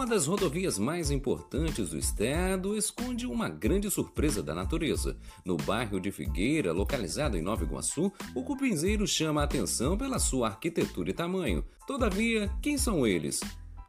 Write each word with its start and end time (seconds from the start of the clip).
Uma 0.00 0.06
das 0.06 0.26
rodovias 0.26 0.78
mais 0.78 1.10
importantes 1.10 1.90
do 1.90 1.98
estado 1.98 2.74
esconde 2.74 3.26
uma 3.26 3.50
grande 3.50 3.90
surpresa 3.90 4.42
da 4.42 4.54
natureza. 4.54 5.18
No 5.44 5.58
bairro 5.58 6.00
de 6.00 6.10
Figueira, 6.10 6.72
localizado 6.72 7.36
em 7.36 7.42
Nova 7.42 7.64
Iguaçu, 7.64 8.10
o 8.34 8.42
Cupinzeiro 8.42 9.06
chama 9.06 9.42
a 9.42 9.44
atenção 9.44 9.98
pela 9.98 10.18
sua 10.18 10.48
arquitetura 10.48 11.10
e 11.10 11.12
tamanho. 11.12 11.62
Todavia, 11.86 12.50
quem 12.62 12.78
são 12.78 13.06
eles? 13.06 13.40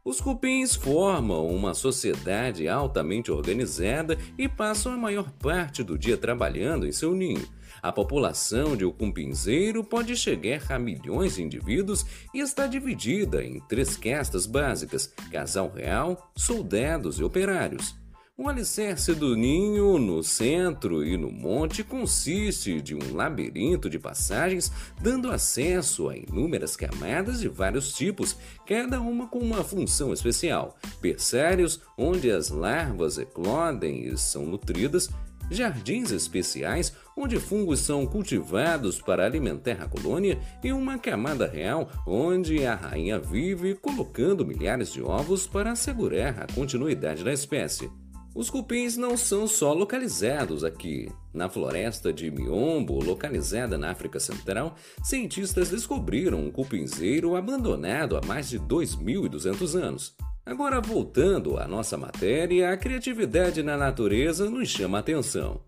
Os 0.03 0.19
cupins 0.19 0.73
formam 0.75 1.45
uma 1.47 1.75
sociedade 1.75 2.67
altamente 2.67 3.31
organizada 3.31 4.17
e 4.35 4.49
passam 4.49 4.93
a 4.93 4.97
maior 4.97 5.29
parte 5.33 5.83
do 5.83 5.95
dia 5.95 6.17
trabalhando 6.17 6.87
em 6.87 6.91
seu 6.91 7.13
ninho. 7.13 7.47
A 7.83 7.91
população 7.91 8.75
de 8.75 8.83
Ocupinzeiro 8.83 9.83
pode 9.83 10.15
chegar 10.15 10.71
a 10.71 10.79
milhões 10.79 11.35
de 11.35 11.43
indivíduos 11.43 12.03
e 12.33 12.39
está 12.39 12.65
dividida 12.65 13.43
em 13.43 13.59
três 13.59 13.95
castas 13.95 14.47
básicas: 14.47 15.13
casal 15.31 15.71
real, 15.71 16.31
soldados 16.35 17.19
e 17.19 17.23
operários. 17.23 17.95
O 18.37 18.47
alicerce 18.47 19.13
do 19.13 19.35
ninho 19.35 19.99
no 19.99 20.23
centro 20.23 21.05
e 21.05 21.17
no 21.17 21.29
monte 21.29 21.83
consiste 21.83 22.81
de 22.81 22.95
um 22.95 23.13
labirinto 23.13 23.89
de 23.89 23.99
passagens 23.99 24.71
dando 25.01 25.29
acesso 25.29 26.07
a 26.07 26.15
inúmeras 26.15 26.77
camadas 26.77 27.41
de 27.41 27.49
vários 27.49 27.93
tipos, 27.93 28.37
cada 28.65 29.01
uma 29.01 29.27
com 29.27 29.37
uma 29.37 29.63
função 29.65 30.13
especial. 30.13 30.77
Berçários, 31.01 31.81
onde 31.97 32.31
as 32.31 32.49
larvas 32.49 33.17
eclodem 33.17 34.05
e 34.05 34.17
são 34.17 34.45
nutridas, 34.45 35.09
jardins 35.51 36.09
especiais 36.11 36.93
onde 37.15 37.37
fungos 37.37 37.81
são 37.81 38.07
cultivados 38.07 39.01
para 39.01 39.25
alimentar 39.25 39.81
a 39.81 39.87
colônia 39.87 40.39
e 40.63 40.71
uma 40.71 40.97
camada 40.97 41.45
real 41.45 41.91
onde 42.07 42.65
a 42.65 42.75
rainha 42.75 43.19
vive 43.19 43.75
colocando 43.75 44.45
milhares 44.45 44.93
de 44.93 45.01
ovos 45.03 45.45
para 45.45 45.73
assegurar 45.73 46.41
a 46.41 46.53
continuidade 46.53 47.25
da 47.25 47.33
espécie. 47.33 47.91
Os 48.33 48.49
cupins 48.49 48.95
não 48.95 49.17
são 49.17 49.45
só 49.45 49.73
localizados 49.73 50.63
aqui. 50.63 51.11
Na 51.33 51.49
floresta 51.49 52.13
de 52.13 52.31
Miombo, 52.31 53.03
localizada 53.03 53.77
na 53.77 53.91
África 53.91 54.21
Central, 54.21 54.75
cientistas 55.03 55.69
descobriram 55.69 56.39
um 56.39 56.49
cupinzeiro 56.49 57.35
abandonado 57.35 58.15
há 58.15 58.25
mais 58.25 58.49
de 58.49 58.57
2.200 58.57 59.75
anos. 59.75 60.15
Agora, 60.45 60.79
voltando 60.79 61.57
à 61.57 61.67
nossa 61.67 61.97
matéria, 61.97 62.71
a 62.71 62.77
criatividade 62.77 63.61
na 63.61 63.75
natureza 63.75 64.49
nos 64.49 64.69
chama 64.69 64.97
a 64.97 65.01
atenção. 65.01 65.59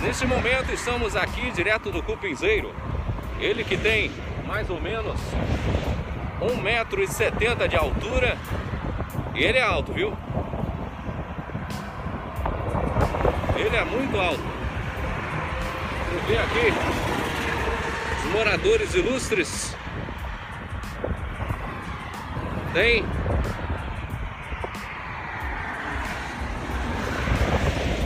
Neste 0.00 0.24
momento, 0.24 0.72
estamos 0.72 1.16
aqui 1.16 1.50
direto 1.50 1.90
do 1.90 2.02
Cupinzeiro. 2.04 2.72
Ele 3.40 3.64
que 3.64 3.76
tem 3.76 4.12
mais 4.46 4.70
ou 4.70 4.80
menos 4.80 5.20
1,70m 6.40 7.66
de 7.66 7.76
altura. 7.76 8.38
E 9.34 9.42
ele 9.42 9.58
é 9.58 9.62
alto, 9.62 9.92
viu? 9.92 10.16
Ele 13.64 13.76
é 13.76 13.84
muito 13.84 14.18
alto. 14.18 14.42
Você 16.08 16.26
vê 16.26 16.36
aqui 16.36 18.26
os 18.26 18.32
moradores 18.32 18.92
ilustres. 18.92 19.76
Tem 22.74 23.04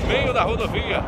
meio 0.07 0.35
da 0.35 0.43
rodovia. 0.43 1.03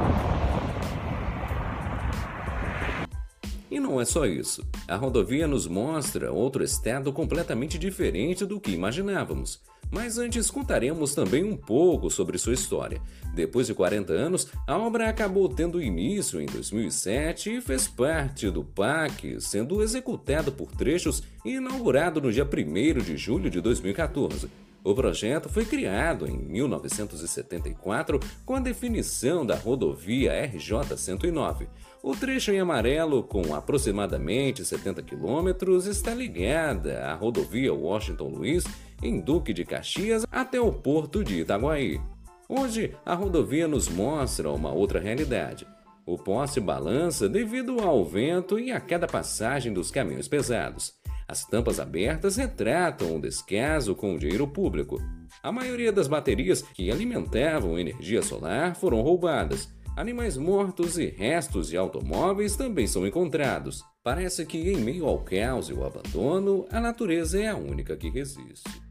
E 3.71 3.79
não 3.79 4.01
é 4.01 4.07
só 4.07 4.25
isso. 4.25 4.67
A 4.89 4.97
rodovia 4.97 5.47
nos 5.47 5.67
mostra 5.67 6.33
outro 6.33 6.65
estado 6.65 7.13
completamente 7.13 7.79
diferente 7.79 8.47
do 8.47 8.59
que 8.59 8.71
imaginávamos. 8.71 9.61
Mas 9.91 10.19
antes 10.19 10.51
contaremos 10.51 11.15
também 11.15 11.45
um 11.45 11.57
pouco 11.57 12.11
sobre 12.11 12.37
sua 12.39 12.53
história. 12.53 13.01
Depois 13.35 13.67
de 13.67 13.75
40 13.75 14.13
anos, 14.13 14.49
a 14.67 14.77
obra 14.77 15.09
acabou 15.09 15.49
tendo 15.49 15.83
início 15.83 16.41
em 16.41 16.47
2007 16.47 17.57
e 17.57 17.61
fez 17.61 17.89
parte 17.89 18.51
do 18.51 18.63
PAC, 18.63 19.41
sendo 19.41 19.83
executada 19.83 20.51
por 20.51 20.71
trechos 20.73 21.23
e 21.45 21.55
inaugurado 21.55 22.21
no 22.21 22.33
dia 22.33 22.45
1 22.45 23.03
de 23.03 23.17
julho 23.17 23.49
de 23.49 23.61
2014. 23.61 24.49
O 24.85 24.95
projeto 24.95 25.49
foi 25.49 25.65
criado 25.65 26.27
em 26.27 26.39
1974 26.39 28.21
com 28.45 28.55
a 28.55 28.61
definição 28.61 29.45
da 29.45 29.57
rodovia 29.57 30.33
RJ-109. 30.51 31.67
O 32.03 32.15
trecho 32.15 32.53
em 32.53 32.61
amarelo, 32.61 33.23
com 33.23 33.55
aproximadamente 33.55 34.65
70 34.65 35.03
quilômetros, 35.03 35.87
está 35.87 36.15
ligada 36.15 37.05
à 37.05 37.15
rodovia 37.15 37.75
Washington 37.75 38.29
Luiz, 38.29 38.65
em 39.03 39.21
Duque 39.21 39.53
de 39.53 39.65
Caxias, 39.65 40.27
até 40.31 40.61
o 40.61 40.73
porto 40.73 41.23
de 41.23 41.41
Itaguaí. 41.41 42.01
Hoje, 42.49 42.95
a 43.05 43.15
rodovia 43.15 43.69
nos 43.69 43.89
mostra 43.89 44.51
uma 44.51 44.73
outra 44.73 44.99
realidade. 44.99 45.67
O 46.07 46.17
poste 46.17 46.61
balança 46.61 47.29
devido 47.29 47.81
ao 47.81 48.05
vento 48.05 48.59
e 48.59 48.73
a 48.73 48.81
cada 48.81 49.07
passagem 49.07 49.73
dos 49.73 49.91
caminhões 49.91 50.27
pesados. 50.27 50.95
As 51.29 51.45
tampas 51.45 51.79
abertas 51.79 52.37
retratam 52.37 53.17
o 53.17 53.21
descaso 53.21 53.95
com 53.95 54.15
o 54.15 54.19
dinheiro 54.19 54.49
público. 54.49 54.99
A 55.43 55.53
maioria 55.53 55.93
das 55.93 56.09
baterias 56.09 56.63
que 56.63 56.91
alimentavam 56.91 57.79
energia 57.79 58.23
solar 58.23 58.75
foram 58.75 59.03
roubadas. 59.03 59.69
Animais 59.95 60.39
mortos 60.39 60.97
e 60.97 61.07
restos 61.07 61.69
de 61.69 61.77
automóveis 61.77 62.57
também 62.57 62.87
são 62.87 63.07
encontrados. 63.07 63.85
Parece 64.03 64.47
que, 64.47 64.71
em 64.71 64.79
meio 64.79 65.07
ao 65.07 65.19
caos 65.19 65.69
e 65.69 65.75
o 65.75 65.85
abandono, 65.85 66.67
a 66.71 66.81
natureza 66.81 67.39
é 67.39 67.49
a 67.49 67.57
única 67.57 67.95
que 67.95 68.09
resiste. 68.09 68.88